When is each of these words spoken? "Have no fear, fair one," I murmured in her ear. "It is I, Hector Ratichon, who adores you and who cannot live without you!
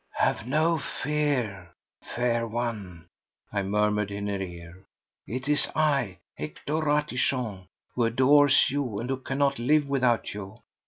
"Have 0.15 0.47
no 0.47 0.79
fear, 0.79 1.69
fair 2.15 2.47
one," 2.47 3.05
I 3.53 3.61
murmured 3.61 4.09
in 4.09 4.25
her 4.29 4.41
ear. 4.41 4.83
"It 5.27 5.47
is 5.47 5.67
I, 5.75 6.17
Hector 6.35 6.77
Ratichon, 6.81 7.67
who 7.93 8.05
adores 8.05 8.71
you 8.71 8.97
and 8.97 9.07
who 9.11 9.17
cannot 9.17 9.59
live 9.59 9.87
without 9.87 10.33
you! 10.33 10.57